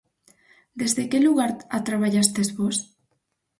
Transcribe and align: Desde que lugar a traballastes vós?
Desde 0.79 1.03
que 1.09 1.23
lugar 1.27 1.51
a 1.75 1.77
traballastes 1.87 2.49
vós? 2.57 2.77